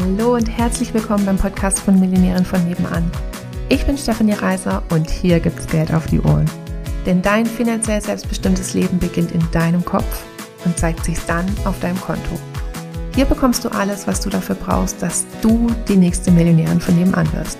[0.00, 3.10] Hallo und herzlich willkommen beim Podcast von Millionären von nebenan.
[3.68, 6.50] Ich bin Stefanie Reiser und hier gibt's Geld auf die Ohren.
[7.04, 10.24] Denn dein finanziell selbstbestimmtes Leben beginnt in deinem Kopf
[10.64, 12.38] und zeigt sich dann auf deinem Konto.
[13.14, 17.30] Hier bekommst du alles, was du dafür brauchst, dass du die nächste Millionärin von nebenan
[17.34, 17.58] wirst.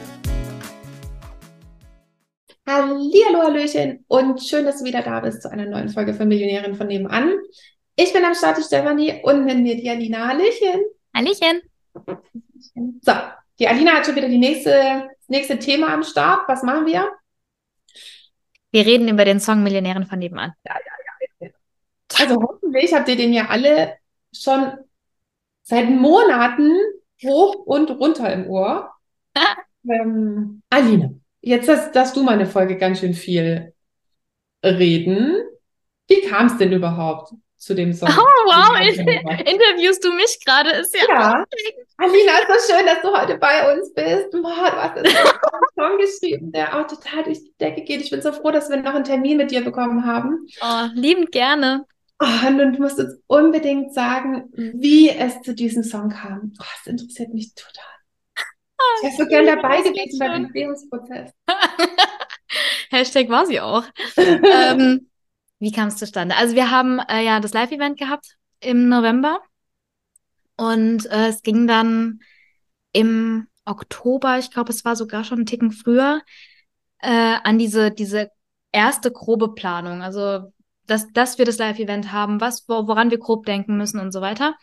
[2.67, 6.75] Hallo, Hallöchen und schön, dass du wieder da bist zu einer neuen Folge von Millionärin
[6.75, 7.35] von nebenan.
[7.97, 10.29] Ich bin am Start, Stefanie und mit mir die Alina.
[10.29, 10.81] Hallöchen.
[11.15, 11.70] Hallöchen.
[13.03, 13.12] So,
[13.59, 16.48] die Alina hat schon wieder die nächste, das nächste Thema am Start.
[16.48, 17.11] Was machen wir?
[18.71, 20.53] Wir reden über den Song Millionären von nebenan.
[20.65, 20.93] Ja, ja,
[21.41, 21.51] ja.
[22.19, 23.97] Also hoffentlich habt ihr den ja alle
[24.33, 24.73] schon
[25.62, 26.71] seit Monaten
[27.25, 28.93] hoch und runter im Ohr.
[29.89, 33.73] ähm, Alina, jetzt hast, darfst du mal eine Folge ganz schön viel
[34.65, 35.37] reden.
[36.09, 37.33] Wie kam es denn überhaupt?
[37.60, 38.09] Zu dem Song.
[38.10, 40.70] Oh, wow, interviewst du mich gerade?
[40.70, 41.06] Ist ja.
[41.09, 41.45] Ja.
[41.98, 44.30] Alina, ist so schön, dass du heute bei uns bist.
[44.30, 45.06] Boah, du hast einen
[45.77, 48.00] Song geschrieben, der auch total durch die Decke geht.
[48.00, 50.47] Ich bin so froh, dass wir noch einen Termin mit dir bekommen haben.
[50.62, 51.84] Oh, liebend gerne.
[52.19, 56.52] Oh, und du musst uns unbedingt sagen, wie es zu diesem Song kam.
[56.58, 57.84] Oh, das interessiert mich total.
[58.78, 61.30] Oh, ich wäre so gern dabei gewesen beim Entstehungsprozess.
[62.91, 63.84] Hashtag war sie auch.
[64.17, 65.09] ähm,
[65.61, 66.36] wie kam es zustande?
[66.36, 69.41] Also wir haben äh, ja das Live-Event gehabt im November
[70.56, 72.20] und äh, es ging dann
[72.92, 76.22] im Oktober, ich glaube, es war sogar schon einen Ticken früher,
[76.98, 78.30] äh, an diese, diese
[78.72, 80.02] erste grobe Planung.
[80.02, 80.52] Also,
[80.86, 84.55] dass, dass wir das Live-Event haben, was, woran wir grob denken müssen und so weiter.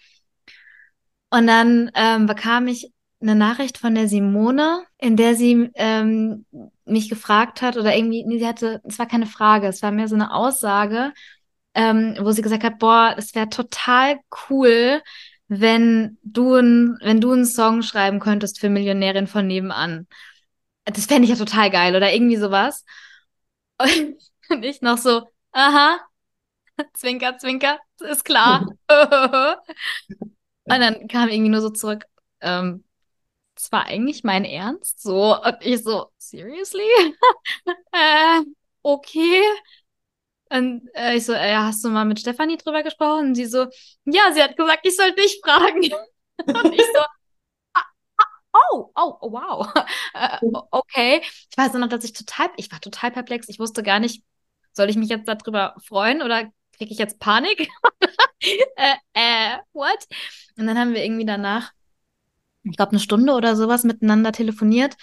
[1.30, 6.46] Und dann ähm, bekam ich eine Nachricht von der Simone, in der sie ähm,
[6.86, 10.08] mich gefragt hat oder irgendwie, nee, sie hatte, es war keine Frage, es war mehr
[10.08, 11.14] so eine Aussage,
[11.73, 15.02] ähm, wo sie gesagt hat, boah, es wäre total cool,
[15.48, 20.08] wenn du, ein, wenn du einen Song schreiben könntest für Millionärin von nebenan.
[20.86, 22.86] Das fände ich ja total geil oder irgendwie sowas.
[24.49, 25.99] Und ich noch so, aha,
[26.94, 28.66] zwinker, zwinker, ist klar.
[30.70, 32.05] Und dann kam irgendwie nur so zurück,
[32.42, 32.84] ähm,
[33.58, 35.02] das war eigentlich mein Ernst.
[35.02, 36.84] So, und ich so, seriously?
[37.92, 38.42] äh,
[38.84, 39.42] okay.
[40.50, 43.30] Und äh, ich so, äh, hast du mal mit Stefanie drüber gesprochen?
[43.30, 43.67] Und sie so,
[44.06, 45.82] ja, sie hat gesagt, ich soll dich fragen.
[46.46, 47.02] und ich so,
[47.73, 47.84] ah,
[48.17, 49.73] ah, oh, oh, oh, wow.
[50.14, 50.40] Äh,
[50.72, 51.22] okay.
[51.23, 53.50] Ich weiß noch, dass ich total, ich war total perplex.
[53.50, 54.23] Ich wusste gar nicht,
[54.73, 57.70] soll ich mich jetzt darüber freuen oder kriege ich jetzt Panik?
[58.42, 60.08] äh, äh, what?
[60.58, 61.72] Und dann haben wir irgendwie danach
[62.70, 64.95] ich glaube, eine Stunde oder sowas miteinander telefoniert.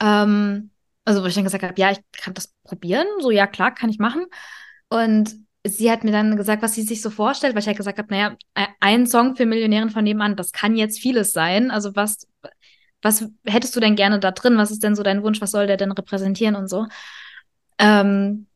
[0.00, 0.70] Ähm,
[1.04, 3.06] also, wo ich dann gesagt habe, ja, ich kann das probieren.
[3.20, 4.26] So, ja, klar, kann ich machen.
[4.88, 7.98] Und sie hat mir dann gesagt, was sie sich so vorstellt, weil ich halt gesagt
[7.98, 11.70] habe, naja, e-, ein Song für Millionären von nebenan, das kann jetzt vieles sein.
[11.70, 12.26] Also, was,
[13.02, 14.58] was hättest du denn gerne da drin?
[14.58, 15.40] Was ist denn so dein Wunsch?
[15.40, 16.86] Was soll der denn repräsentieren und so?
[17.78, 18.46] Ähm,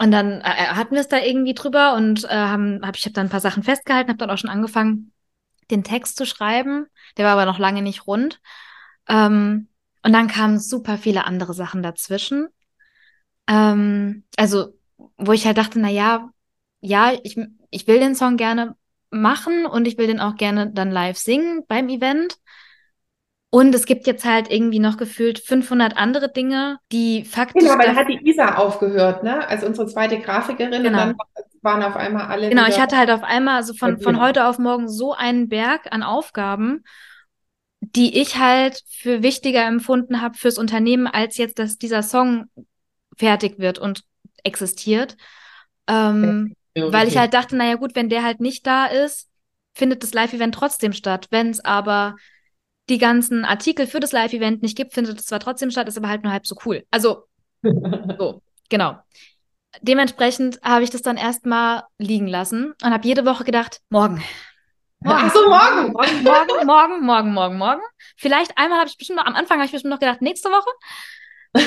[0.00, 3.14] und dann äh, hatten wir es da irgendwie drüber und äh, haben, hab, ich habe
[3.14, 5.12] dann ein paar Sachen festgehalten, habe dann auch schon angefangen,
[5.70, 6.86] den Text zu schreiben.
[7.16, 8.40] Der war aber noch lange nicht rund.
[9.08, 9.68] Ähm,
[10.02, 12.48] und dann kamen super viele andere Sachen dazwischen.
[13.48, 14.74] Ähm, also,
[15.16, 16.30] wo ich halt dachte, na ja,
[16.80, 17.38] ja, ich,
[17.70, 18.76] ich will den Song gerne
[19.10, 22.38] machen und ich will den auch gerne dann live singen beim Event.
[23.50, 27.62] Und es gibt jetzt halt irgendwie noch gefühlt 500 andere Dinge, die faktisch.
[27.62, 29.48] Genau, aber da hat die Isa aufgehört, ne?
[29.48, 30.82] Als unsere zweite Grafikerin.
[30.82, 30.86] Genau.
[30.86, 31.16] Und dann
[31.62, 32.48] waren auf einmal alle.
[32.48, 35.92] Genau, ich hatte halt auf einmal, also von, von heute auf morgen so einen Berg
[35.92, 36.84] an Aufgaben,
[37.80, 42.46] die ich halt für wichtiger empfunden habe fürs Unternehmen, als jetzt, dass dieser Song
[43.16, 44.04] fertig wird und
[44.42, 45.16] existiert.
[45.86, 49.28] Ähm, ja, weil ich halt dachte, naja gut, wenn der halt nicht da ist,
[49.74, 51.26] findet das Live-Event trotzdem statt.
[51.30, 52.16] Wenn es aber
[52.88, 56.08] die ganzen Artikel für das Live-Event nicht gibt, findet es zwar trotzdem statt, ist aber
[56.08, 56.84] halt nur halb so cool.
[56.90, 57.24] Also,
[57.62, 58.98] so, genau
[59.82, 64.22] dementsprechend habe ich das dann erstmal liegen lassen und habe jede Woche gedacht, morgen.
[65.00, 65.22] morgen.
[65.24, 65.92] Ach so, morgen.
[65.92, 67.82] Morgen, morgen, morgen, morgen, morgen, morgen.
[68.16, 70.70] Vielleicht einmal habe ich bestimmt noch, am Anfang habe ich bestimmt noch gedacht, nächste Woche.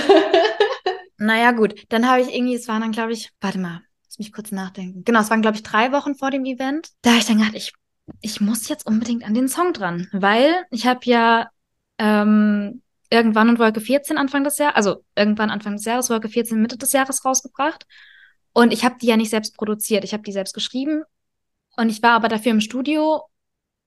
[1.17, 1.75] naja, gut.
[1.89, 5.03] Dann habe ich irgendwie, es waren dann, glaube ich, warte mal, lass mich kurz nachdenken.
[5.03, 6.89] Genau, es waren, glaube ich, drei Wochen vor dem Event.
[7.01, 7.73] Da habe ich dann gedacht, ich,
[8.21, 11.49] ich muss jetzt unbedingt an den Song dran, weil ich habe ja
[11.97, 12.81] ähm,
[13.11, 16.77] irgendwann in Wolke 14 Anfang des Jahres, also irgendwann Anfang des Jahres, Wolke 14 Mitte
[16.77, 17.85] des Jahres rausgebracht.
[18.53, 21.03] Und ich habe die ja nicht selbst produziert, ich habe die selbst geschrieben.
[21.77, 23.23] Und ich war aber dafür im Studio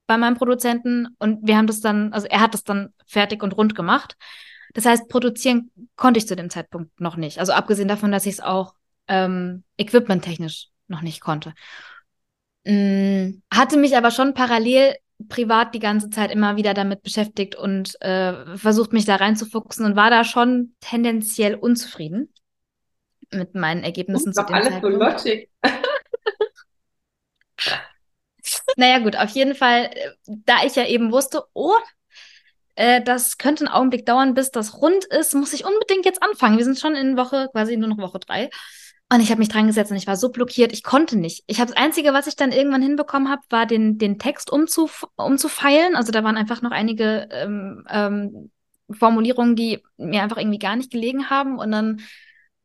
[0.07, 3.57] bei meinem Produzenten und wir haben das dann, also er hat das dann fertig und
[3.57, 4.17] rund gemacht.
[4.75, 7.39] Das heißt, produzieren konnte ich zu dem Zeitpunkt noch nicht.
[7.39, 8.75] Also abgesehen davon, dass ich es auch
[9.09, 11.55] ähm, equipmenttechnisch noch nicht konnte.
[12.65, 14.95] Mm, hatte mich aber schon parallel
[15.29, 19.97] privat die ganze Zeit immer wieder damit beschäftigt und äh, versucht, mich da reinzufuchsen und
[19.97, 22.33] war da schon tendenziell unzufrieden
[23.31, 25.51] mit meinen Ergebnissen das ist dem alles so Logic.
[28.77, 31.75] naja, gut, auf jeden Fall, äh, da ich ja eben wusste, oh,
[32.77, 36.59] äh, das könnte einen Augenblick dauern, bis das rund ist, muss ich unbedingt jetzt anfangen.
[36.59, 38.51] Wir sind schon in Woche, quasi nur noch Woche drei.
[39.11, 41.45] Und ich habe mich dran gesetzt und ich war so blockiert, ich konnte nicht.
[41.47, 45.07] Ich habe das Einzige, was ich dann irgendwann hinbekommen habe, war den, den Text umzuf
[45.17, 45.95] umzufeilen.
[45.95, 48.51] Also da waren einfach noch einige ähm, ähm,
[48.91, 51.59] Formulierungen, die mir einfach irgendwie gar nicht gelegen haben.
[51.59, 52.01] Und dann,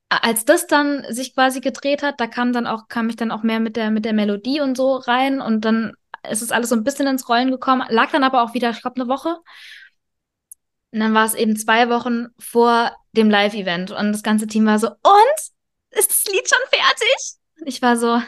[0.10, 3.44] als das dann sich quasi gedreht hat, da kam dann auch, kam ich dann auch
[3.44, 5.42] mehr mit der, mit der Melodie und so rein.
[5.42, 5.94] Und dann
[6.30, 8.82] ist es alles so ein bisschen ins Rollen gekommen, lag dann aber auch wieder, ich
[8.82, 9.38] glaube, eine Woche.
[10.92, 14.80] Und dann war es eben zwei Wochen vor dem Live-Event und das ganze Team war
[14.80, 15.59] so, und?
[15.92, 17.18] Ist das Lied schon fertig?
[17.66, 18.22] Ich war so,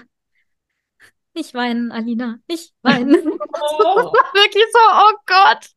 [1.33, 3.15] nicht weinen, Alina, nicht weinen.
[3.15, 3.37] Oh.
[3.39, 5.69] das war wirklich so, oh Gott.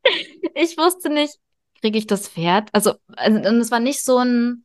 [0.54, 1.38] Ich wusste nicht,
[1.80, 2.70] kriege ich das Pferd?
[2.72, 4.64] Also, also, und es war nicht so ein,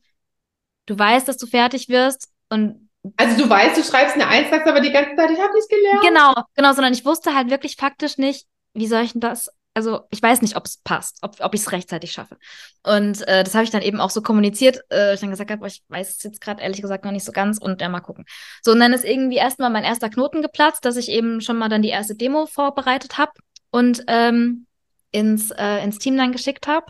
[0.86, 4.66] du weißt, dass du fertig wirst und also du weißt, du schreibst eine Eins, sagst
[4.66, 6.02] aber die ganze Zeit, ich habe nicht gelernt.
[6.02, 10.06] Genau, genau, sondern ich wusste halt wirklich faktisch nicht, wie soll ich denn das also
[10.10, 12.36] ich weiß nicht, ob es passt, ob, ob ich es rechtzeitig schaffe.
[12.82, 14.80] Und äh, das habe ich dann eben auch so kommuniziert.
[14.90, 17.32] Äh, ich dann gesagt habe, ich weiß es jetzt gerade ehrlich gesagt noch nicht so
[17.32, 18.24] ganz und ja, mal gucken.
[18.62, 21.68] So, und dann ist irgendwie erstmal mein erster Knoten geplatzt, dass ich eben schon mal
[21.68, 23.32] dann die erste Demo vorbereitet habe
[23.70, 24.66] und ähm,
[25.12, 26.86] ins, äh, ins Team dann geschickt habe.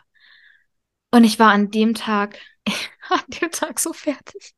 [1.10, 2.38] Und ich war an dem Tag,
[3.10, 4.54] an dem Tag so fertig.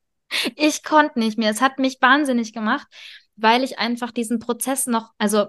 [0.56, 1.50] Ich konnte nicht mehr.
[1.50, 2.86] Es hat mich wahnsinnig gemacht,
[3.36, 5.46] weil ich einfach diesen Prozess noch, also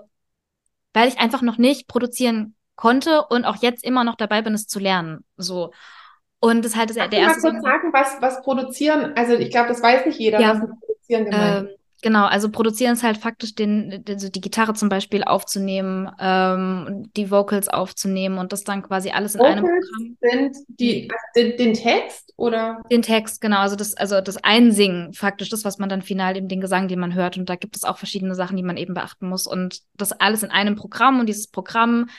[0.93, 4.67] weil ich einfach noch nicht produzieren konnte und auch jetzt immer noch dabei bin, es
[4.67, 5.23] zu lernen.
[5.37, 5.71] So.
[6.39, 7.41] Und das ist halt das, der erste.
[7.41, 10.59] Mal kurz sagen, was, was produzieren, also ich glaube, das weiß nicht jeder, ja, was
[10.61, 14.89] mit produzieren gemeint ähm, Genau, also produzieren ist halt faktisch den, also die Gitarre zum
[14.89, 20.17] Beispiel aufzunehmen, ähm, die Vocals aufzunehmen und das dann quasi alles in Vocals einem Programm.
[20.19, 22.81] sind die, also den, den, Text oder?
[22.91, 26.49] Den Text, genau, also das, also das Einsingen faktisch, das, was man dann final eben
[26.49, 28.93] den Gesang, den man hört und da gibt es auch verschiedene Sachen, die man eben
[28.93, 32.09] beachten muss und das alles in einem Programm und dieses Programm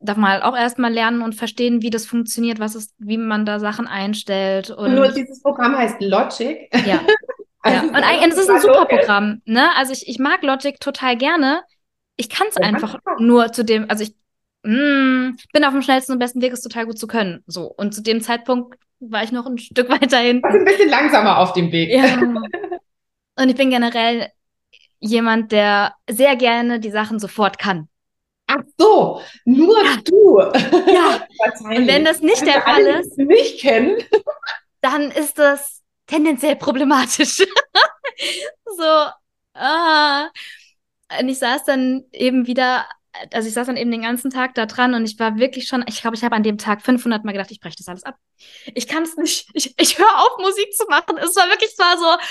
[0.00, 3.46] darf man halt auch erstmal lernen und verstehen, wie das funktioniert, was ist, wie man
[3.46, 4.70] da Sachen einstellt.
[4.70, 6.68] Und, und nur dieses Programm heißt Logic.
[6.86, 7.00] Ja.
[7.64, 7.82] ja.
[7.82, 9.40] Und eigentlich, es ist ein super Programm.
[9.44, 9.74] Ne?
[9.76, 11.62] Also ich, ich mag Logic total gerne.
[12.16, 14.14] Ich kann es einfach nur zu dem, also ich
[14.62, 17.42] mh, mm, bin auf dem schnellsten und besten Weg, es total gut zu können.
[17.46, 17.66] So.
[17.66, 20.46] Und zu dem Zeitpunkt war ich noch ein Stück weiter hinten.
[20.46, 21.90] ein bisschen langsamer auf dem Weg.
[21.90, 22.16] Ja.
[23.38, 24.28] Und ich bin generell
[24.98, 27.88] jemand, der sehr gerne die Sachen sofort kann.
[28.78, 30.40] So, nur du.
[30.40, 31.26] Ja.
[31.64, 34.02] Und wenn das nicht der Fall ist, nicht kennen,
[34.80, 37.38] dann ist das tendenziell problematisch.
[38.64, 39.10] so,
[39.54, 40.28] ah.
[41.20, 42.86] Und ich saß dann eben wieder,
[43.32, 45.84] also ich saß dann eben den ganzen Tag da dran und ich war wirklich schon,
[45.88, 48.16] ich glaube, ich habe an dem Tag 500 Mal gedacht, ich breche das alles ab.
[48.74, 51.16] Ich kann es nicht, ich, ich höre auf, Musik zu machen.
[51.18, 52.22] Es war wirklich, es war so,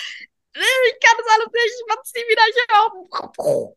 [0.53, 3.75] ich kann das alles nicht, ich mach's nie wieder, ich höre auf.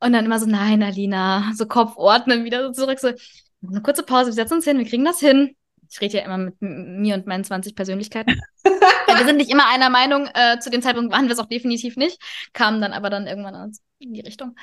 [0.00, 3.12] Und dann immer so, nein, Alina, so Kopf ordnen, wieder so zurück, so,
[3.66, 5.56] eine kurze Pause, wir setzen uns hin, wir kriegen das hin.
[5.90, 8.40] Ich rede ja immer mit mir und meinen 20 Persönlichkeiten.
[8.62, 11.96] wir sind nicht immer einer Meinung, äh, zu dem Zeitpunkt waren wir es auch definitiv
[11.96, 12.20] nicht,
[12.52, 14.54] kamen dann aber dann irgendwann in die Richtung.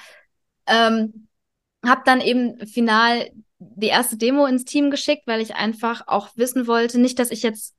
[0.68, 1.28] Ähm,
[1.84, 6.68] hab dann eben final die erste Demo ins Team geschickt, weil ich einfach auch wissen
[6.68, 7.75] wollte, nicht, dass ich jetzt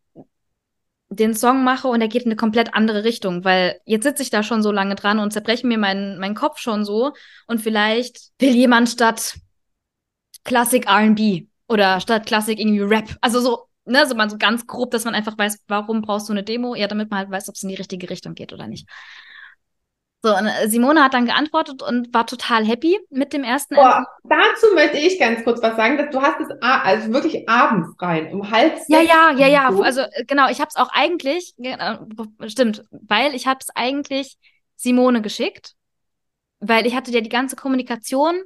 [1.08, 4.30] den Song mache und er geht in eine komplett andere Richtung, weil jetzt sitze ich
[4.30, 7.12] da schon so lange dran und zerbreche mir meinen mein Kopf schon so
[7.46, 9.34] und vielleicht will jemand statt
[10.44, 14.90] Klassik R&B oder statt Klassik irgendwie Rap, also so, ne, so mal so ganz grob,
[14.90, 16.74] dass man einfach weiß, warum brauchst du eine Demo?
[16.74, 18.88] Ja, damit man halt weiß, ob es in die richtige Richtung geht oder nicht.
[20.22, 23.74] So, und äh, Simone hat dann geantwortet und war total happy mit dem ersten.
[23.76, 27.90] Boah, dazu möchte ich ganz kurz was sagen, dass du hast es also wirklich abends
[28.00, 29.68] rein, um halb Ja, ja, ja, ja.
[29.68, 31.96] Also äh, genau, ich habe es auch eigentlich, äh,
[32.48, 34.36] stimmt, weil ich habe es eigentlich
[34.76, 35.74] Simone geschickt,
[36.60, 38.40] weil ich hatte ja die ganze Kommunikation,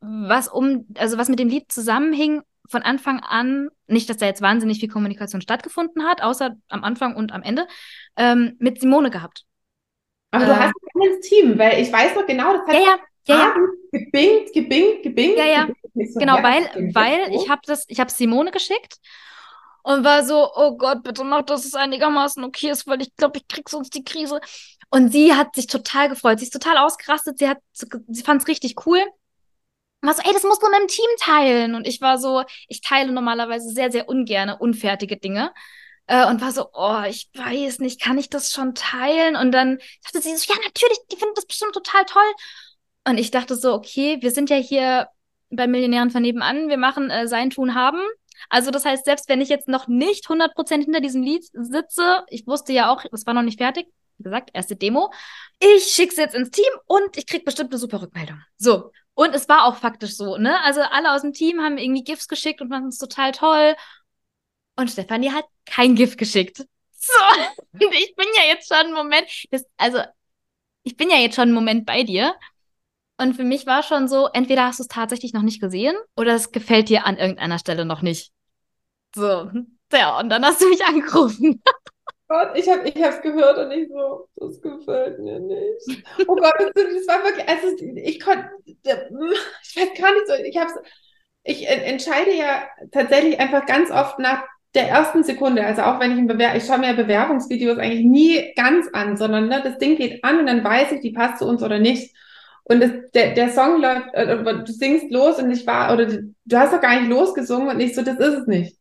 [0.00, 4.42] was um, also was mit dem Lied zusammenhing, von Anfang an, nicht, dass da jetzt
[4.42, 7.66] wahnsinnig viel Kommunikation stattgefunden hat, außer am Anfang und am Ende,
[8.16, 9.44] ähm, mit Simone gehabt.
[10.30, 12.80] Aber äh, du hast ein ganzes Team, weil ich weiß noch genau, das hat ja,
[12.80, 13.54] ja, ja, ja.
[13.92, 15.38] gebingt, gebingt, gebingt.
[15.38, 15.68] Ja, ja.
[15.94, 18.98] So genau, weil, weil ich habe das, ich habe Simone geschickt
[19.82, 23.38] und war so, oh Gott, bitte mach, dass es einigermaßen okay ist, weil ich glaube,
[23.38, 24.40] ich krieg sonst die Krise.
[24.90, 28.48] Und sie hat sich total gefreut, sie ist total ausgerastet, sie hat, sie fand es
[28.48, 29.00] richtig cool.
[30.00, 31.74] Und war so, ey, das musst du mit dem Team teilen.
[31.74, 35.52] Und ich war so, ich teile normalerweise sehr, sehr ungerne unfertige Dinge
[36.08, 39.36] äh, und war so, oh, ich weiß nicht, kann ich das schon teilen?
[39.36, 42.32] Und dann sagte sie so, ja, natürlich, die finden das bestimmt total toll.
[43.06, 45.08] Und ich dachte so, okay, wir sind ja hier
[45.50, 48.00] bei Millionären von nebenan, wir machen äh, sein Tun haben.
[48.48, 52.46] Also das heißt, selbst wenn ich jetzt noch nicht 100% hinter diesem Lied sitze, ich
[52.46, 53.86] wusste ja auch, es war noch nicht fertig,
[54.18, 55.12] wie gesagt, erste Demo,
[55.60, 58.40] ich schick's jetzt ins Team und ich krieg bestimmt eine super Rückmeldung.
[58.56, 58.92] So.
[59.14, 60.62] Und es war auch faktisch so, ne?
[60.62, 63.74] Also alle aus dem Team haben irgendwie GIFs geschickt und fanden es total toll.
[64.78, 66.64] Und Stefanie hat kein GIF geschickt.
[66.92, 67.12] So.
[67.80, 69.98] Ich bin ja jetzt schon einen Moment, das, also
[70.84, 72.34] ich bin ja jetzt schon einen Moment bei dir.
[73.20, 76.34] Und für mich war schon so, entweder hast du es tatsächlich noch nicht gesehen oder
[76.34, 78.30] es gefällt dir an irgendeiner Stelle noch nicht.
[79.14, 79.50] So,
[79.92, 81.60] ja, und dann hast du mich angerufen.
[82.28, 86.04] Gott, ich habe es gehört und ich so, das gefällt mir nicht.
[86.28, 90.56] Oh Gott, das, das war wirklich, also ich konnte, ich weiß gar nicht so, ich
[90.56, 90.70] habe
[91.42, 94.44] ich entscheide ja tatsächlich einfach ganz oft nach
[94.78, 98.52] der ersten Sekunde, also auch wenn ich ein Bewer ich schaue mir Bewerbungsvideos eigentlich nie
[98.54, 101.46] ganz an, sondern ne, das Ding geht an und dann weiß ich, die passt zu
[101.46, 102.14] uns oder nicht.
[102.64, 106.34] Und das, der, der Song läuft, äh, du singst los und ich war, oder du,
[106.44, 108.76] du hast doch gar nicht losgesungen und ich so, das ist es nicht.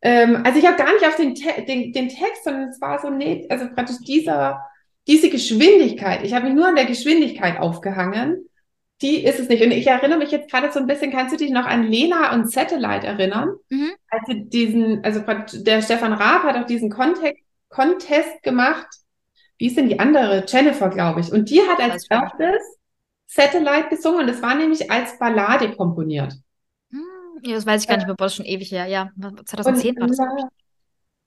[0.00, 3.00] Ähm, also ich habe gar nicht auf den, Te den, den Text, sondern es war
[3.00, 4.60] so, nee, also praktisch dieser,
[5.06, 6.22] diese Geschwindigkeit.
[6.24, 8.48] Ich habe mich nur an der Geschwindigkeit aufgehangen.
[9.02, 9.62] Die ist es nicht.
[9.62, 12.32] Und ich erinnere mich jetzt gerade so ein bisschen, kannst du dich noch an Lena
[12.32, 13.54] und Satellite erinnern?
[13.68, 13.92] Mhm.
[14.08, 15.20] Also diesen, also
[15.62, 17.34] der Stefan Raab hat auch diesen Contest,
[17.68, 18.86] Contest gemacht.
[19.58, 20.44] Wie ist denn die andere?
[20.46, 21.32] Jennifer, glaube ich.
[21.32, 22.78] Und die hat als erstes
[23.26, 26.34] Satellite gesungen und das war nämlich als Ballade komponiert.
[26.90, 27.00] Hm,
[27.42, 28.86] ja, das weiß ich gar nicht mehr, ist schon ewig her.
[28.86, 29.10] Ja,
[29.44, 30.18] 2010 war das.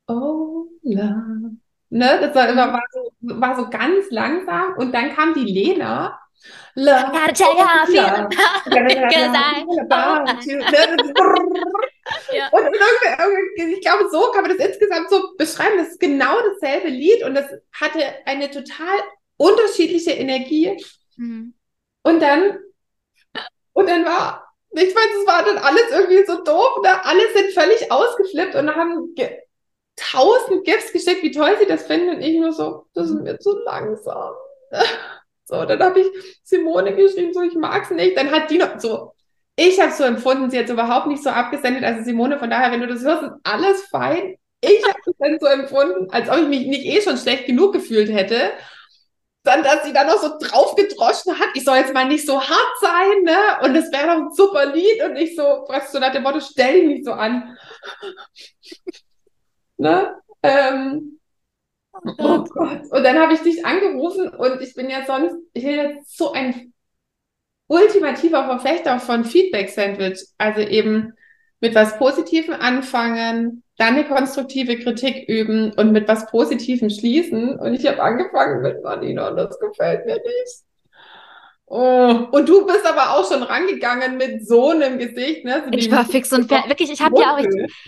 [0.08, 1.58] Oh, love.
[1.90, 6.20] Ne, das war, immer, war, so, war so ganz langsam und dann kam die Lena.
[6.76, 7.12] Love.
[7.12, 7.84] Gotta tell you how
[10.28, 10.60] I feel
[12.32, 12.50] ja.
[12.52, 15.78] Und irgendwie, ich glaube, so kann man das insgesamt so beschreiben.
[15.78, 18.98] Das ist genau dasselbe Lied und das hatte eine total
[19.38, 20.78] unterschiedliche Energie.
[21.18, 21.54] Mhm.
[22.04, 22.60] Und dann,
[23.74, 27.04] und dann war, ich weiß, es war dann alles irgendwie so doof, ne?
[27.04, 29.16] Alle sind völlig ausgeflippt und haben
[29.96, 32.16] tausend Gifts geschickt, wie toll sie das finden.
[32.16, 34.34] Und ich nur so, das ist mir zu langsam.
[35.48, 36.08] So, dann habe ich
[36.44, 38.18] Simone geschrieben, so, ich mag es nicht.
[38.18, 39.14] Dann hat die noch so,
[39.56, 41.84] ich habe so empfunden, sie hat überhaupt nicht so abgesendet.
[41.84, 44.36] Also Simone, von daher, wenn du das hörst, ist alles fein.
[44.60, 47.74] Ich habe es dann so empfunden, als ob ich mich nicht eh schon schlecht genug
[47.74, 48.52] gefühlt hätte
[49.48, 52.80] dann, dass sie dann noch so draufgedroschen hat, ich soll jetzt mal nicht so hart
[52.82, 53.38] sein, ne?
[53.64, 56.42] Und es wäre doch ein super Lied und ich so, weißt du, nach dem Motto,
[56.42, 57.58] stell dich nicht so an.
[59.78, 60.16] ne?
[60.44, 61.17] Ähm,
[62.18, 62.82] oh Gott.
[62.90, 66.32] Und dann habe ich dich angerufen und ich bin ja sonst, ich bin jetzt so
[66.32, 66.74] ein
[67.68, 70.20] ultimativer Verfechter von Feedback-Sandwich.
[70.38, 71.14] Also eben
[71.60, 77.58] mit was Positivem anfangen, dann eine konstruktive Kritik üben und mit was Positivem schließen.
[77.60, 80.64] Und ich habe angefangen mit Marina und das gefällt mir nicht.
[81.70, 82.28] Oh.
[82.32, 85.44] Und du bist aber auch schon rangegangen mit so einem Gesicht.
[85.44, 85.64] Ne?
[85.66, 86.70] So ich war fix und fertig.
[86.70, 87.48] Wirklich, ich habe ja auch, ich,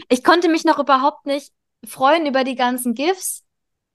[0.10, 1.54] ich konnte mich noch überhaupt nicht
[1.88, 3.44] freuen über die ganzen GIFs.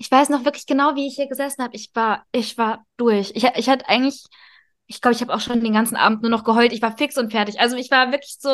[0.05, 1.75] Ich weiß noch wirklich genau, wie ich hier gesessen habe.
[1.75, 3.33] Ich war, ich war durch.
[3.35, 4.27] Ich, ich hatte eigentlich,
[4.87, 6.75] ich glaube, ich habe auch schon den ganzen Abend nur noch geheult.
[6.75, 7.59] Ich war fix und fertig.
[7.59, 8.51] Also ich war wirklich so,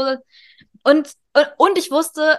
[0.85, 2.39] und, und, und ich wusste,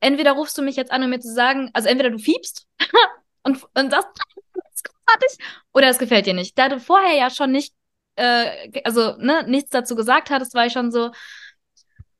[0.00, 2.66] entweder rufst du mich jetzt an, um mir zu sagen, also entweder du fiebst
[3.42, 4.10] und, und sagst,
[4.52, 5.38] das ist großartig,
[5.72, 6.58] oder es gefällt dir nicht.
[6.58, 7.72] Da du vorher ja schon nicht,
[8.16, 11.10] äh, also ne, nichts dazu gesagt hattest, war ich schon so,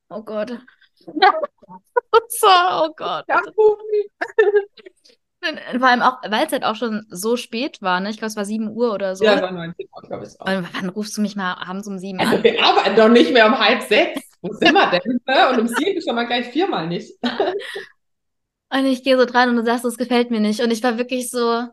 [0.08, 0.58] oh Gott.
[0.96, 3.26] so, oh Gott.
[5.42, 8.10] Ja, vor allem auch, weil es halt auch schon so spät war, ne?
[8.10, 9.24] Ich glaube, es war 7 Uhr oder so.
[9.24, 10.46] Ja, war 19 Uhr, glaube ich auch.
[10.46, 13.46] Und wann rufst du mich mal abends um 7 also, Wir arbeiten doch nicht mehr
[13.46, 14.20] um halb sechs.
[14.40, 15.20] Wo sind wir denn?
[15.26, 15.50] Ne?
[15.50, 17.12] Und um 7 schon mal gleich viermal nicht.
[18.70, 20.60] und ich gehe so dran und du sagst, das gefällt mir nicht.
[20.60, 21.66] Und ich war wirklich so,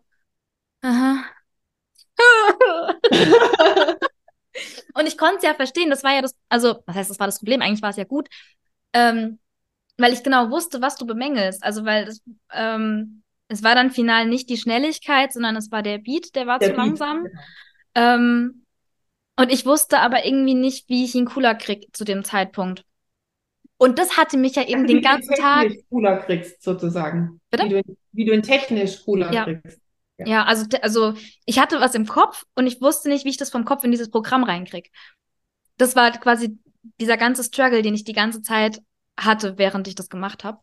[0.82, 1.24] aha.
[4.96, 7.28] und ich konnte es ja verstehen, das war ja das, also, was heißt, das war
[7.28, 7.62] das Problem?
[7.62, 8.30] Eigentlich war es ja gut.
[8.94, 9.40] Ähm,
[9.98, 11.64] weil ich genau wusste, was du bemängelst.
[11.64, 12.22] Also, weil das,
[12.52, 16.60] ähm, es war dann final nicht die Schnelligkeit, sondern es war der Beat, der war
[16.60, 17.24] der zu Beat, langsam.
[17.24, 17.42] Genau.
[17.96, 18.66] Ähm,
[19.36, 22.86] und ich wusste aber irgendwie nicht, wie ich ihn cooler krieg zu dem Zeitpunkt.
[23.78, 25.64] Und das hatte mich ja eben also, den ganzen Tag.
[25.64, 27.42] Wie du ihn cooler kriegst, sozusagen.
[27.50, 27.64] Bitte?
[27.64, 29.46] Wie du, wie du ihn technisch cooler ja.
[29.46, 29.80] kriegst.
[30.18, 30.28] Ja.
[30.28, 31.14] ja, also, also
[31.46, 33.92] ich hatte was im Kopf und ich wusste nicht, wie ich das vom Kopf in
[33.92, 34.92] dieses Programm reinkrieg.
[35.78, 36.60] Das war quasi
[37.00, 38.82] dieser ganze Struggle, den ich die ganze Zeit
[39.18, 40.60] hatte, während ich das gemacht habe.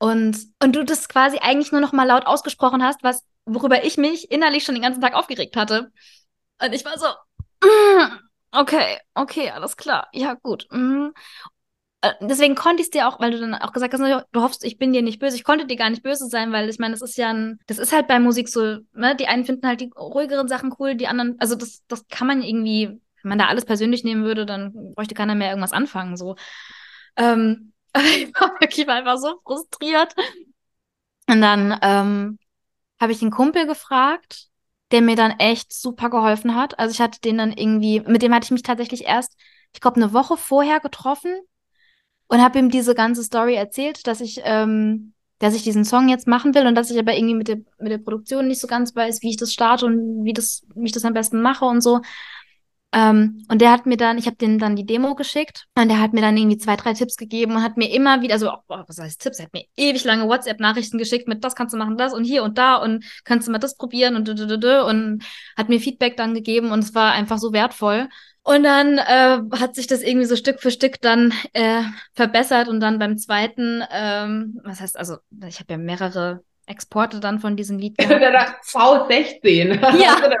[0.00, 3.96] Und, und du das quasi eigentlich nur noch mal laut ausgesprochen hast, was, worüber ich
[3.98, 5.92] mich innerlich schon den ganzen Tag aufgeregt hatte.
[6.60, 7.06] Und ich war so,
[7.62, 8.12] mm,
[8.52, 10.66] okay, okay, alles klar, ja, gut.
[10.70, 11.10] Mm.
[12.22, 14.78] Deswegen konnte ich es dir auch, weil du dann auch gesagt hast, du hoffst, ich
[14.78, 15.36] bin dir nicht böse.
[15.36, 17.76] Ich konnte dir gar nicht böse sein, weil ich meine, das ist ja ein, das
[17.76, 19.14] ist halt bei Musik so, ne?
[19.16, 22.42] Die einen finden halt die ruhigeren Sachen cool, die anderen, also das, das kann man
[22.42, 26.16] irgendwie wenn man da alles persönlich nehmen würde, dann bräuchte keiner mehr irgendwas anfangen.
[26.16, 26.36] So.
[27.16, 27.72] Ähm,
[28.16, 30.14] ich war wirklich einfach so frustriert.
[31.28, 32.38] Und dann ähm,
[33.00, 34.48] habe ich einen Kumpel gefragt,
[34.90, 36.78] der mir dann echt super geholfen hat.
[36.78, 39.36] Also ich hatte den dann irgendwie, mit dem hatte ich mich tatsächlich erst,
[39.72, 41.32] ich glaube, eine Woche vorher getroffen
[42.26, 46.26] und habe ihm diese ganze Story erzählt, dass ich, ähm, dass ich diesen Song jetzt
[46.26, 48.94] machen will und dass ich aber irgendwie mit der, mit der Produktion nicht so ganz
[48.94, 51.80] weiß, wie ich das starte und wie das, wie ich das am besten mache und
[51.80, 52.00] so.
[52.92, 56.00] Ähm, und der hat mir dann, ich habe denen dann die Demo geschickt und der
[56.00, 58.82] hat mir dann irgendwie zwei, drei Tipps gegeben und hat mir immer wieder, also, oh,
[58.86, 59.38] was heißt Tipps?
[59.38, 62.42] Er hat mir ewig lange WhatsApp-Nachrichten geschickt mit, das kannst du machen, das und hier
[62.42, 65.24] und da und kannst du mal das probieren und und
[65.56, 68.08] hat mir Feedback dann gegeben und es war einfach so wertvoll.
[68.42, 71.82] Und dann äh, hat sich das irgendwie so Stück für Stück dann äh,
[72.14, 77.38] verbessert und dann beim zweiten, ähm, was heißt, also ich habe ja mehrere Exporte dann
[77.38, 78.64] von diesem Lied gehabt.
[78.64, 80.00] V16.
[80.00, 80.16] Ja.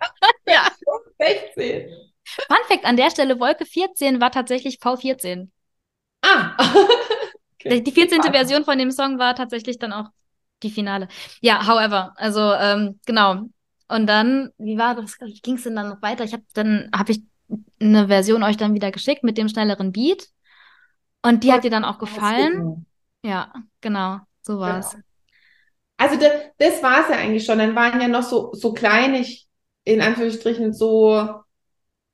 [0.46, 0.68] ja.
[1.18, 1.88] 16.
[2.24, 5.48] Fun Fact an der Stelle, Wolke 14 war tatsächlich V14.
[6.22, 6.56] Ah.
[7.54, 7.80] okay.
[7.80, 8.22] Die 14.
[8.22, 10.06] Version von dem Song war tatsächlich dann auch
[10.62, 11.08] die Finale.
[11.40, 13.42] Ja, however, also ähm, genau.
[13.88, 15.20] Und dann, wie war das?
[15.20, 16.24] Wie ging es denn dann noch weiter?
[16.24, 17.22] Ich habe dann, habe ich
[17.80, 20.28] eine Version euch dann wieder geschickt mit dem schnelleren Beat.
[21.22, 22.86] Und die oh, hat dir dann auch gefallen.
[23.22, 24.90] Ja, genau, so war es.
[24.90, 25.02] Genau.
[25.98, 27.58] Also das, das war es ja eigentlich schon.
[27.58, 29.45] Dann waren ja noch so, so kleinig,
[29.86, 31.42] in Anführungsstrichen so,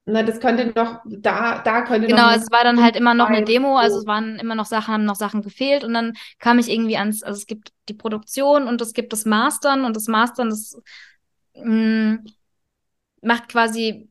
[0.04, 2.32] na, das könnte noch, da, da könnte genau, noch.
[2.32, 4.92] Genau, es war dann halt immer noch eine Demo, also es waren immer noch Sachen,
[4.92, 8.68] haben noch Sachen gefehlt und dann kam ich irgendwie ans, also es gibt die Produktion
[8.68, 10.78] und es gibt das Mastern und das Mastern, das
[11.54, 12.24] mh, mm,
[13.22, 14.10] macht quasi,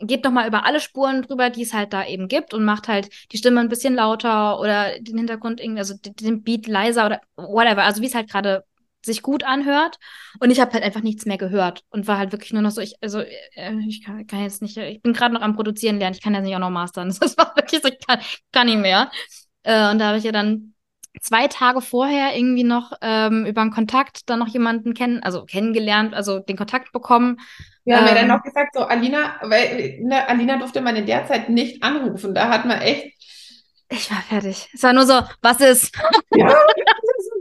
[0.00, 3.08] geht nochmal über alle Spuren drüber, die es halt da eben gibt und macht halt
[3.32, 7.84] die Stimme ein bisschen lauter oder den Hintergrund irgendwie, also den Beat leiser oder whatever,
[7.84, 8.64] also wie es halt gerade
[9.04, 9.98] sich gut anhört.
[10.40, 12.80] Und ich habe halt einfach nichts mehr gehört und war halt wirklich nur noch so,
[12.80, 16.14] ich, also äh, ich kann, kann, jetzt nicht, ich bin gerade noch am Produzieren lernen,
[16.14, 17.08] ich kann ja nicht auch noch mastern.
[17.20, 18.20] Das war wirklich so, ich kann,
[18.52, 19.10] kann nicht mehr.
[19.62, 20.74] Äh, und da habe ich ja dann
[21.20, 26.14] zwei Tage vorher irgendwie noch ähm, über einen Kontakt dann noch jemanden kennen, also kennengelernt,
[26.14, 27.38] also den Kontakt bekommen.
[27.84, 31.06] Wir haben ähm, ja dann noch gesagt, so Alina, weil ne, Alina durfte man in
[31.06, 32.34] der Zeit nicht anrufen.
[32.34, 33.14] Da hat man echt.
[33.90, 34.68] Ich war fertig.
[34.72, 35.96] Es war nur so, was ist?
[36.34, 36.46] Ja,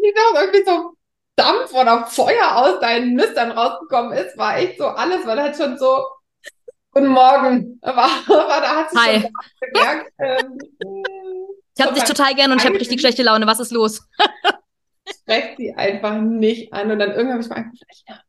[0.01, 0.96] genau irgendwie so,
[1.37, 5.77] Dampf oder Feuer aus deinen Nüstern rausgekommen ist, war echt so alles, weil halt schon
[5.77, 6.03] so,
[6.91, 9.21] guten Morgen, war, war da hat sich Hi.
[9.21, 10.11] schon gemerkt.
[10.19, 10.57] Ähm,
[11.77, 13.45] ich habe dich total gern und ich habe richtig schlechte Laune.
[13.45, 14.01] Was ist los?
[15.21, 16.89] Sprecht sie einfach nicht an.
[16.89, 18.21] Und dann irgendwann habe ich mal angefangen, ja.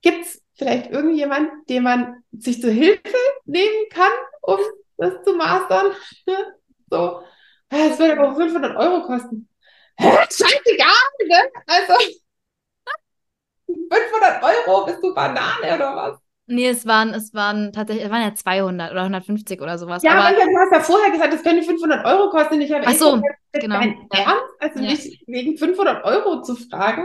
[0.00, 4.58] Gibt es vielleicht irgendjemand, den man sich zur Hilfe nehmen kann, um
[4.96, 5.92] das zu mastern?
[6.90, 7.22] so,
[7.68, 9.48] es würde aber 500 Euro kosten.
[9.98, 10.88] Scheißegal,
[11.26, 11.36] ne?
[11.66, 11.94] Also
[13.66, 16.18] 500 Euro, bist du Banane oder was?
[16.46, 20.02] Nee, es waren, es waren tatsächlich, es waren ja 200 oder 150 oder sowas.
[20.02, 22.60] Ja, aber, aber du hast ja vorher gesagt, das könnte 500 Euro kosten.
[22.60, 23.76] Ich habe Ach so, genau.
[23.76, 24.90] Ernst, also ja.
[24.90, 27.04] nicht wegen 500 Euro zu fragen.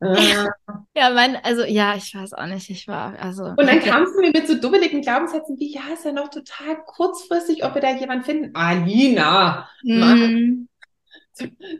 [0.00, 0.46] Äh.
[0.96, 3.46] Ja, mein, also ja, ich weiß auch nicht, ich war, also.
[3.46, 6.84] Und dann kamst du mir mit so dummeligen Glaubenssätzen wie, ja, ist ja noch total
[6.86, 8.54] kurzfristig, ob wir da jemanden finden.
[8.54, 10.68] Alina, mm.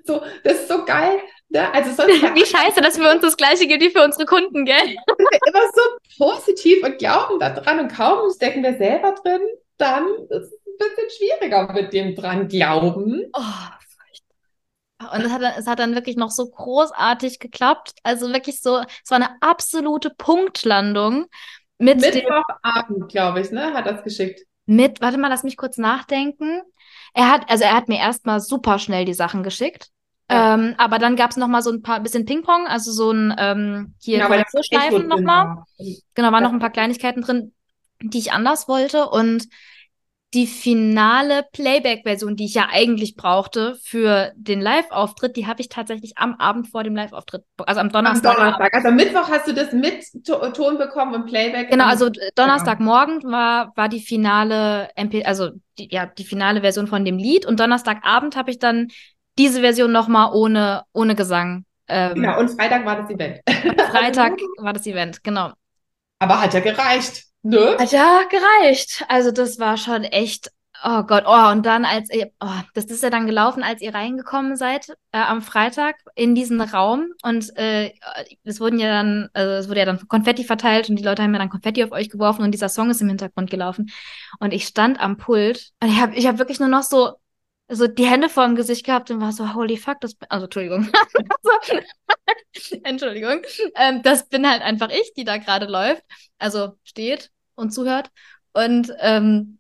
[0.05, 1.21] So, das ist so geil.
[1.49, 1.73] Ne?
[1.73, 4.77] Also sonst Wie scheiße, dass für uns das Gleiche gilt wie für unsere Kunden, gell?
[5.47, 9.40] immer so positiv und glauben da dran und kaum stecken wir selber drin,
[9.77, 13.31] dann ist es ein bisschen schwieriger mit dem dran glauben.
[13.33, 13.40] Oh,
[15.12, 17.93] und es hat, es hat dann wirklich noch so großartig geklappt.
[18.03, 21.27] Also wirklich so, es war eine absolute Punktlandung.
[21.79, 23.75] Mit Mittwochabend, glaube ich, ne?
[23.75, 24.40] Hat das geschickt.
[24.67, 26.62] Mit, warte mal, lass mich kurz nachdenken.
[27.14, 29.88] Er hat, also er hat mir erstmal super schnell die Sachen geschickt.
[30.31, 30.55] Ja.
[30.55, 33.35] Ähm, aber dann gab es noch mal so ein paar bisschen Ping-Pong, also so ein
[33.38, 35.64] ähm, hier genau, Korrekturschleifen noch mal.
[36.14, 36.48] Genau, waren ja.
[36.48, 37.53] noch ein paar Kleinigkeiten drin,
[38.00, 39.09] die ich anders wollte.
[39.09, 39.48] Und
[40.35, 46.18] die finale Playback-Version, die ich ja eigentlich brauchte für den Live-Auftritt, die habe ich tatsächlich
[46.18, 48.33] am Abend vor dem Live-Auftritt, also am Donnerstag.
[48.33, 48.75] Am Donnerstag.
[48.75, 51.70] Also Mittwoch hast du das mit Ton bekommen und Playback.
[51.70, 57.05] Genau, also Donnerstagmorgen war, war die finale MP, also die, ja, die finale Version von
[57.05, 58.88] dem Lied und Donnerstagabend habe ich dann
[59.38, 61.64] diese Version nochmal ohne, ohne Gesang.
[61.87, 63.40] Ähm, genau, und Freitag war das Event.
[63.90, 65.53] Freitag war das Event, genau.
[66.18, 67.25] Aber hat ja gereicht.
[67.44, 67.76] Ne?
[67.78, 69.04] Hat ja gereicht.
[69.09, 70.50] Also das war schon echt,
[70.83, 73.94] oh Gott, oh, und dann als ihr, oh, das ist ja dann gelaufen, als ihr
[73.94, 77.92] reingekommen seid äh, am Freitag in diesen Raum und äh,
[78.44, 81.35] es wurden ja dann, also es wurde ja dann Konfetti verteilt und die Leute haben
[81.35, 83.90] ja dann Konfetti auf euch geworfen und dieser Song ist im Hintergrund gelaufen
[84.40, 87.12] und ich stand am Pult und ich habe ich hab wirklich nur noch so
[87.68, 90.44] so die Hände vor dem Gesicht gehabt und war so, holy fuck, das bin, also
[90.44, 90.88] Entschuldigung.
[92.85, 93.40] Entschuldigung.
[93.74, 96.02] Ähm, das bin halt einfach ich, die da gerade läuft,
[96.38, 98.11] also steht und zuhört.
[98.53, 99.59] Und, ähm,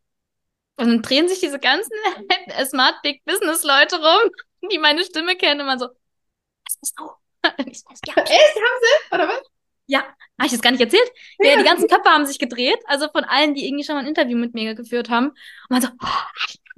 [0.76, 1.92] und dann drehen sich diese ganzen
[2.66, 4.30] Smart Big Business Leute rum,
[4.70, 7.10] die meine Stimme kennen und man so, was bist du?
[7.66, 8.22] Ich so, ja.
[8.22, 8.56] Echt?
[8.56, 9.14] Haben sie?
[9.14, 9.42] Oder was?
[9.86, 11.10] Ja, habe ich das gar nicht erzählt?
[11.38, 11.50] Ja.
[11.50, 14.06] ja, die ganzen Köpfe haben sich gedreht, also von allen, die irgendwie schon mal ein
[14.06, 15.28] Interview mit mir geführt haben.
[15.28, 15.36] Und
[15.68, 16.08] man so, oh,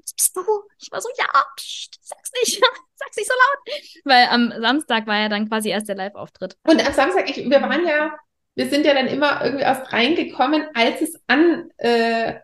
[0.03, 0.43] was bist du?
[0.79, 1.27] Ich war so, ja,
[1.57, 2.61] pst, sag's nicht,
[2.95, 3.81] sag's nicht so laut.
[4.05, 6.57] Weil am Samstag war ja dann quasi erst der Live-Auftritt.
[6.65, 8.17] Und am Samstag, ich, wir waren ja,
[8.57, 12.41] wir sind ja dann immer irgendwie erst reingekommen, als es an, äh,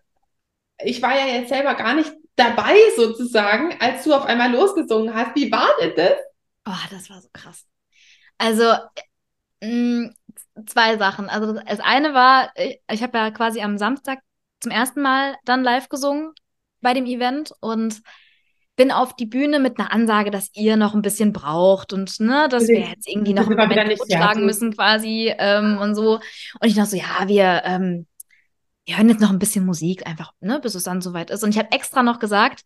[0.85, 5.35] ich war ja jetzt selber gar nicht dabei sozusagen, als du auf einmal losgesungen hast.
[5.35, 6.19] Wie war denn das?
[6.67, 7.67] Oh, das war so krass.
[8.39, 8.75] Also,
[9.63, 10.15] mh, mm,
[10.67, 11.29] zwei Sachen.
[11.29, 14.21] Also das eine war, ich, ich habe ja quasi am Samstag
[14.61, 16.33] zum ersten Mal dann live gesungen
[16.81, 18.03] bei dem Event und
[18.83, 22.49] bin auf die Bühne mit einer Ansage, dass ihr noch ein bisschen braucht und ne,
[22.51, 26.15] dass wir jetzt irgendwie noch ein bisschen schlagen müssen quasi ähm, und so.
[26.15, 28.09] Und ich dachte so, ja, wir, ähm,
[28.85, 31.45] wir hören jetzt noch ein bisschen Musik, einfach, ne, bis es dann soweit ist.
[31.45, 32.63] Und ich habe extra noch gesagt,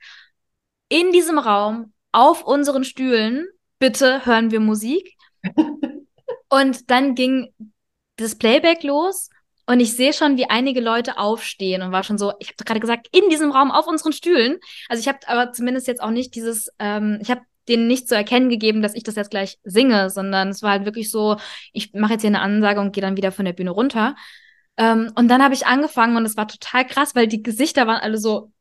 [0.88, 3.46] in diesem Raum, auf unseren Stühlen,
[3.78, 5.12] bitte hören wir Musik.
[6.48, 7.52] und dann ging
[8.16, 9.28] das Playback los
[9.66, 12.80] und ich sehe schon, wie einige Leute aufstehen und war schon so, ich habe gerade
[12.80, 14.58] gesagt, in diesem Raum auf unseren Stühlen.
[14.88, 18.14] Also ich habe aber zumindest jetzt auch nicht dieses, ähm, ich habe denen nicht zu
[18.14, 21.36] erkennen gegeben, dass ich das jetzt gleich singe, sondern es war halt wirklich so,
[21.72, 24.14] ich mache jetzt hier eine Ansage und gehe dann wieder von der Bühne runter.
[24.76, 28.00] Ähm, und dann habe ich angefangen und es war total krass, weil die Gesichter waren
[28.00, 28.52] alle so,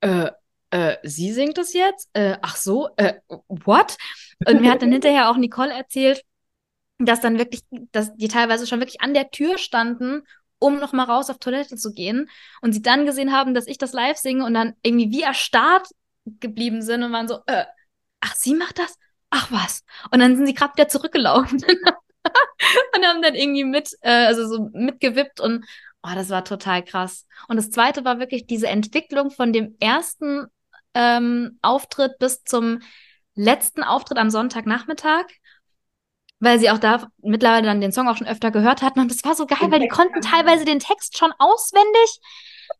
[0.00, 0.30] äh,
[0.70, 2.10] äh, sie singt das jetzt?
[2.12, 3.14] Äh, ach so, äh,
[3.48, 3.96] what?
[4.46, 6.22] Und mir hat dann hinterher auch Nicole erzählt,
[6.98, 10.22] dass dann wirklich, dass die teilweise schon wirklich an der Tür standen,
[10.58, 12.28] um noch mal raus auf Toilette zu gehen
[12.62, 15.88] und sie dann gesehen haben, dass ich das live singe und dann irgendwie wie erstarrt
[16.40, 17.64] geblieben sind und waren so, äh,
[18.20, 18.96] ach, sie macht das?
[19.30, 19.84] Ach was.
[20.10, 21.62] Und dann sind sie gerade wieder zurückgelaufen
[22.96, 25.64] und haben dann irgendwie mit, äh, also so mitgewippt und
[26.02, 27.26] oh, das war total krass.
[27.48, 30.46] Und das zweite war wirklich diese Entwicklung von dem ersten
[30.94, 32.80] ähm, Auftritt bis zum
[33.34, 35.26] letzten Auftritt am Sonntagnachmittag
[36.40, 39.00] weil sie auch da mittlerweile dann den Song auch schon öfter gehört hatten.
[39.00, 42.20] Und das war so geil, weil die konnten teilweise den Text schon auswendig.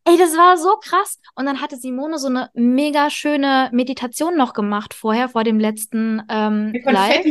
[0.05, 1.19] Ey, das war so krass.
[1.35, 6.23] Und dann hatte Simone so eine mega schöne Meditation noch gemacht vorher, vor dem letzten
[6.29, 7.25] ähm, Live.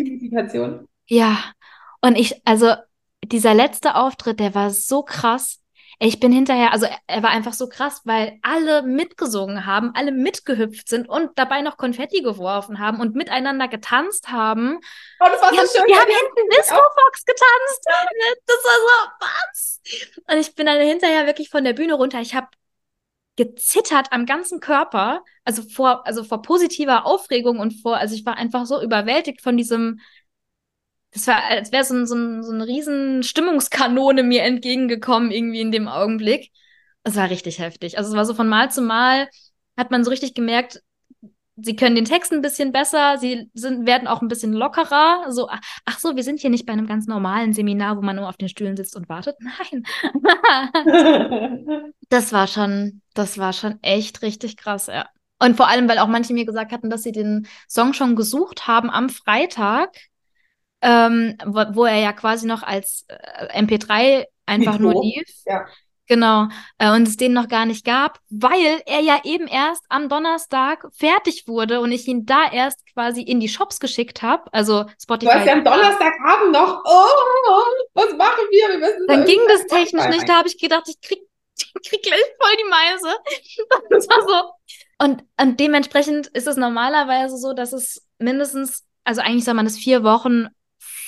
[1.07, 1.37] Ja.
[2.01, 2.73] Und ich, also
[3.25, 5.59] dieser letzte Auftritt, der war so krass.
[6.05, 10.89] Ich bin hinterher, also er war einfach so krass, weil alle mitgesungen haben, alle mitgehüpft
[10.89, 14.79] sind und dabei noch Konfetti geworfen haben und miteinander getanzt haben.
[15.21, 15.87] Oh, das war so haben, schön.
[15.87, 17.87] Die haben hinten Disco Fox getanzt.
[18.45, 19.81] Das war so, was?
[20.29, 22.19] Und ich bin dann hinterher wirklich von der Bühne runter.
[22.19, 22.47] Ich habe
[23.37, 28.35] gezittert am ganzen Körper, also vor, also vor positiver Aufregung und vor, also ich war
[28.35, 30.01] einfach so überwältigt von diesem
[31.13, 35.87] das war, als wäre so, so, so eine riesen Stimmungskanone mir entgegengekommen, irgendwie in dem
[35.87, 36.51] Augenblick.
[37.03, 37.97] Es war richtig heftig.
[37.97, 39.29] Also es war so von Mal zu Mal,
[39.77, 40.81] hat man so richtig gemerkt,
[41.55, 45.31] sie können den Text ein bisschen besser, sie sind, werden auch ein bisschen lockerer.
[45.31, 45.49] So,
[45.85, 48.37] ach so, wir sind hier nicht bei einem ganz normalen Seminar, wo man nur auf
[48.37, 49.35] den Stühlen sitzt und wartet.
[49.39, 49.85] Nein.
[52.09, 55.07] das war schon, das war schon echt richtig krass, ja.
[55.39, 58.67] Und vor allem, weil auch manche mir gesagt hatten, dass sie den Song schon gesucht
[58.67, 59.89] haben am Freitag
[60.83, 65.27] ähm, wo, wo, er ja quasi noch als äh, MP3 einfach nur lief.
[65.45, 65.65] Ja.
[66.07, 66.47] Genau.
[66.77, 70.85] Äh, und es den noch gar nicht gab, weil er ja eben erst am Donnerstag
[70.91, 74.51] fertig wurde und ich ihn da erst quasi in die Shops geschickt habe.
[74.51, 75.31] Also Spotify.
[75.31, 77.61] Du hast ja am Donnerstagabend noch, oh,
[77.93, 78.69] was machen wir?
[78.69, 80.27] wir müssen Dann ging das technisch nicht.
[80.27, 81.19] Da habe ich gedacht, ich krieg,
[81.57, 83.15] ich krieg gleich voll die Meise.
[83.89, 85.05] das war so.
[85.05, 89.77] Und, und dementsprechend ist es normalerweise so, dass es mindestens, also eigentlich soll man es
[89.77, 90.49] vier Wochen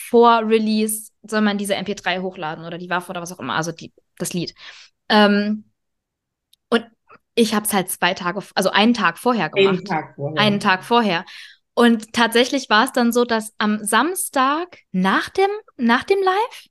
[0.10, 3.72] vor Release soll man diese MP3 hochladen oder die Waffe oder was auch immer, also
[3.72, 4.54] die, das Lied.
[5.10, 5.66] Ähm,
[6.70, 6.86] und
[7.34, 9.78] ich habe es halt zwei Tage, also einen Tag vorher gemacht.
[9.78, 10.42] Einen Tag vorher.
[10.42, 11.26] Einen Tag vorher.
[11.74, 16.68] Und tatsächlich war es dann so, dass am Samstag nach dem, nach dem Live,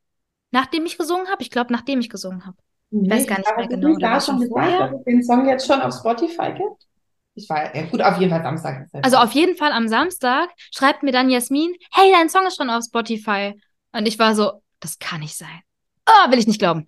[0.50, 2.56] nachdem ich gesungen habe, ich glaube, nachdem ich gesungen habe.
[2.90, 3.88] Ich weiß gar nicht mehr genau.
[3.88, 6.86] Du da schon gesagt, dass es den Song jetzt schon auf Spotify gibt?
[7.34, 8.86] Ich war, ja gut, auf jeden Fall Samstag.
[9.02, 12.70] Also auf jeden Fall am Samstag schreibt mir dann Jasmin, hey, dein Song ist schon
[12.70, 13.54] auf Spotify.
[13.92, 15.60] Und ich war so, das kann nicht sein.
[16.06, 16.84] Oh, will ich nicht glauben.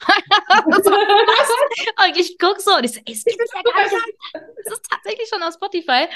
[0.83, 0.93] so,
[2.05, 3.95] und ich guck so und ich so, es gibt's ja gar nicht.
[4.65, 6.07] Es ist tatsächlich schon auf Spotify.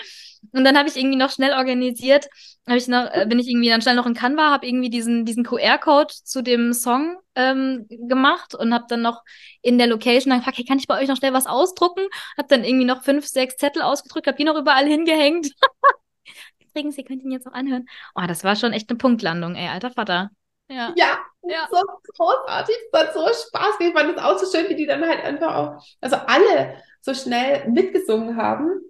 [0.52, 2.28] Und dann habe ich irgendwie noch schnell organisiert,
[2.66, 5.24] habe ich noch, äh, bin ich irgendwie dann schnell noch in Canva, habe irgendwie diesen,
[5.24, 9.22] diesen QR-Code zu dem Song ähm, gemacht und habe dann noch
[9.62, 12.02] in der Location dann gefragt, hey, kann ich bei euch noch schnell was ausdrucken?
[12.36, 15.50] Habe dann irgendwie noch fünf, sechs Zettel ausgedrückt, habe die noch überall hingehängt.
[16.60, 17.86] Übrigens, ihr könnt ihn jetzt auch anhören.
[18.14, 20.30] Oh, das war schon echt eine Punktlandung, ey, alter Vater.
[20.68, 20.92] Ja.
[20.96, 21.18] ja,
[21.50, 21.68] ja.
[21.70, 21.78] so
[22.16, 23.80] großartig, es hat so Spaß gemacht.
[23.80, 27.14] Ich fand es auch so schön, wie die dann halt einfach auch, also alle so
[27.14, 28.80] schnell mitgesungen haben.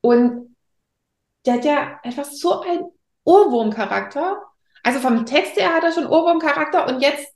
[0.00, 0.56] Und
[1.46, 2.84] der hat ja einfach so einen
[3.24, 4.42] Ohrwurmcharakter.
[4.82, 7.34] Also vom Text her hat er schon Ohrwurmcharakter und jetzt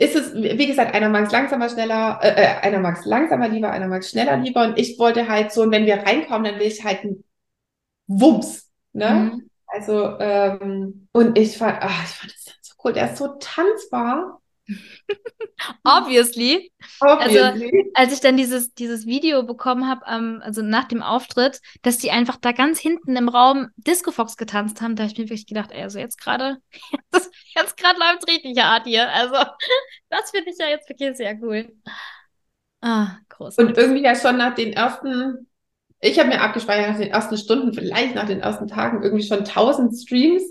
[0.00, 3.48] ist es, wie gesagt, einer mag es langsamer, schneller, äh, äh, einer mag es langsamer
[3.48, 4.64] lieber, einer mag es schneller lieber.
[4.64, 7.22] Und ich wollte halt so, und wenn wir reinkommen, dann will ich halt einen
[8.06, 8.70] Wumms.
[8.94, 9.10] Ne?
[9.10, 9.50] Mhm.
[9.66, 12.32] Also, ähm, und ich fand, ach, ich fand
[12.84, 12.92] cool.
[12.92, 14.40] Der ist so tanzbar.
[15.84, 16.72] Obviously.
[17.00, 17.40] Obviously.
[17.40, 21.98] Also, als ich dann dieses, dieses Video bekommen habe, ähm, also nach dem Auftritt, dass
[21.98, 25.24] die einfach da ganz hinten im Raum Disco Fox getanzt haben, da habe ich mir
[25.24, 26.58] wirklich gedacht, ey, also jetzt gerade,
[27.12, 29.08] jetzt, jetzt gerade läuft es richtig hart hier.
[29.10, 29.34] Also,
[30.08, 31.72] das finde ich ja jetzt wirklich sehr cool.
[32.80, 33.76] Ah, großartig.
[33.76, 35.48] Und irgendwie ja schon nach den ersten,
[36.00, 39.40] ich habe mir abgespeichert, nach den ersten Stunden, vielleicht nach den ersten Tagen, irgendwie schon
[39.40, 40.42] 1000 Streams.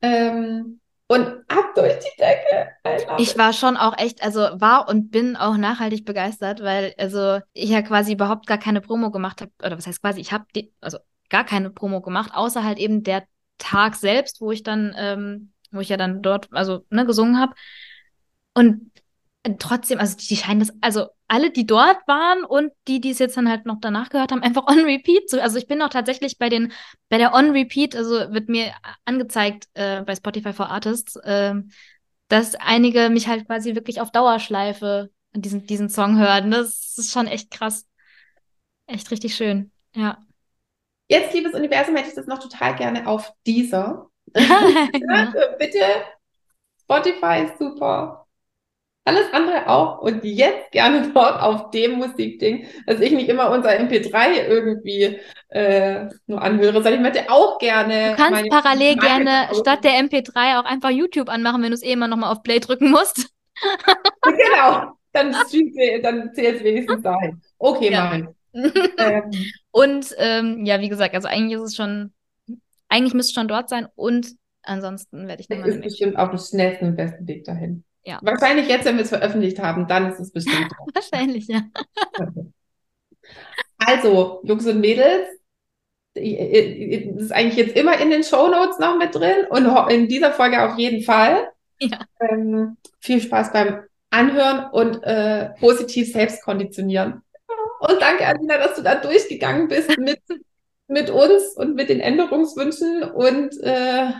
[0.00, 0.80] Ähm,
[1.12, 2.70] und ab durch die Decke.
[3.18, 7.68] Ich war schon auch echt, also war und bin auch nachhaltig begeistert, weil also ich
[7.68, 10.46] ja quasi überhaupt gar keine Promo gemacht habe, oder was heißt quasi, ich habe
[10.80, 10.98] also
[11.28, 13.24] gar keine Promo gemacht, außer halt eben der
[13.58, 17.52] Tag selbst, wo ich dann, ähm, wo ich ja dann dort, also ne, gesungen habe.
[18.54, 18.90] Und
[19.58, 23.38] trotzdem, also die scheinen das, also alle, die dort waren und die, die es jetzt
[23.38, 25.32] dann halt noch danach gehört haben, einfach on repeat.
[25.32, 26.72] Also ich bin noch tatsächlich bei den,
[27.08, 28.70] bei der on repeat, also wird mir
[29.06, 31.54] angezeigt äh, bei Spotify for Artists, äh,
[32.28, 36.50] dass einige mich halt quasi wirklich auf Dauerschleife diesen, diesen Song hören.
[36.50, 37.86] Das ist schon echt krass.
[38.86, 39.72] Echt richtig schön.
[39.96, 40.18] Ja.
[41.08, 44.10] Jetzt, liebes Universum, hätte ich das noch total gerne auf dieser.
[44.34, 45.86] Bitte.
[46.82, 48.21] Spotify ist super.
[49.04, 53.70] Alles andere auch und jetzt gerne dort auf dem Musikding, dass ich nicht immer unser
[53.70, 58.10] MP3 irgendwie äh, nur anhöre, sondern ich möchte auch gerne.
[58.10, 61.92] Du kannst parallel gerne statt der MP3 auch einfach YouTube anmachen, wenn du es eh
[61.92, 63.28] immer nochmal auf Play drücken musst.
[64.22, 65.34] genau, dann,
[66.02, 67.42] dann zählt es wenigstens dahin.
[67.58, 68.04] Okay, ja.
[68.04, 68.34] Mann.
[68.98, 69.30] ähm.
[69.72, 72.12] Und ähm, ja, wie gesagt, also eigentlich ist es schon,
[72.88, 75.66] eigentlich müsste es schon dort sein und ansonsten werde ich nochmal.
[75.66, 77.84] Das ist bestimmt auch das schnellste und beste Weg dahin.
[78.04, 78.18] Ja.
[78.22, 80.72] Wahrscheinlich jetzt, wenn wir es veröffentlicht haben, dann ist es bestimmt.
[80.94, 81.62] Wahrscheinlich, ja.
[83.78, 85.28] Also, Jungs und Mädels,
[86.14, 90.32] das ist eigentlich jetzt immer in den Show Notes noch mit drin und in dieser
[90.32, 91.48] Folge auf jeden Fall.
[91.80, 92.00] Ja.
[92.20, 97.22] Ähm, viel Spaß beim Anhören und äh, positiv selbst konditionieren.
[97.80, 100.20] Und danke, Alina, dass du da durchgegangen bist mit,
[100.86, 104.12] mit uns und mit den Änderungswünschen und äh,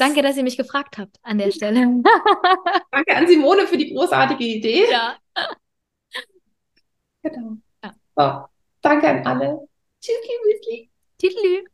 [0.00, 1.80] Danke, dass ihr mich gefragt habt an der Stelle.
[2.90, 4.90] Danke an Simone für die großartige Idee.
[4.90, 5.16] Ja.
[7.22, 7.58] Genau.
[7.84, 7.92] Ja.
[8.16, 8.48] So,
[8.80, 9.68] danke an alle.
[10.00, 10.88] Tschüssi,
[11.20, 11.64] Tschüssi.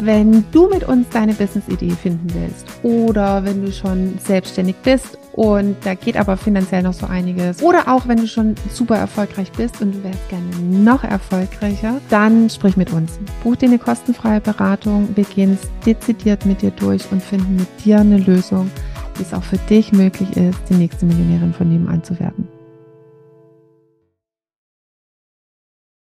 [0.00, 5.76] Wenn du mit uns deine Business-Idee finden willst oder wenn du schon selbstständig bist und
[5.84, 9.80] da geht aber finanziell noch so einiges oder auch wenn du schon super erfolgreich bist
[9.80, 13.18] und du wärst gerne noch erfolgreicher, dann sprich mit uns.
[13.42, 17.84] Buch dir eine kostenfreie Beratung, wir gehen es dezidiert mit dir durch und finden mit
[17.84, 18.70] dir eine Lösung,
[19.16, 22.48] wie es auch für dich möglich ist, die nächste Millionärin von nebenan zu werden.